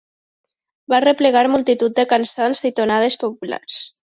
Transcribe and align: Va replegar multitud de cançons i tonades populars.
Va 0.93 1.01
replegar 1.03 1.45
multitud 1.57 1.99
de 2.01 2.07
cançons 2.17 2.65
i 2.71 2.75
tonades 2.81 3.19
populars. 3.27 3.79